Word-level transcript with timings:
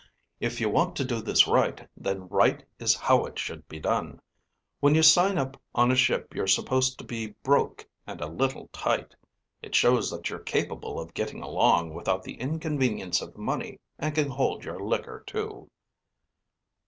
If 0.39 0.59
you 0.59 0.67
want 0.67 0.95
to 0.95 1.05
do 1.05 1.21
this 1.21 1.47
right, 1.47 1.87
then 1.95 2.27
right 2.29 2.65
is 2.79 2.95
how 2.95 3.23
it 3.25 3.37
should 3.37 3.67
be 3.67 3.79
done. 3.79 4.19
When 4.79 4.95
you 4.95 5.03
sign 5.03 5.37
up 5.37 5.61
on 5.75 5.91
a 5.91 5.95
ship 5.95 6.33
you're 6.33 6.47
supposed 6.47 6.97
to 6.97 7.03
be 7.03 7.35
broke 7.43 7.87
and 8.07 8.19
a 8.19 8.25
little 8.25 8.67
tight. 8.73 9.13
It 9.61 9.75
shows 9.75 10.09
that 10.09 10.27
you're 10.27 10.39
capable 10.39 10.99
of 10.99 11.13
getting 11.13 11.43
along 11.43 11.93
without 11.93 12.23
the 12.23 12.33
inconvenience 12.33 13.21
of 13.21 13.37
money 13.37 13.79
and 13.99 14.15
can 14.15 14.31
hold 14.31 14.63
your 14.65 14.79
liquor, 14.79 15.23
too." 15.27 15.69